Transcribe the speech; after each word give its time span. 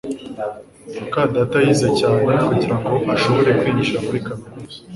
muka 0.99 1.21
data 1.33 1.57
yize 1.65 1.87
cyane 1.99 2.29
kugirango 2.47 2.93
ashobore 3.15 3.49
kwinjira 3.59 3.99
muri 4.05 4.19
kaminuza 4.27 4.77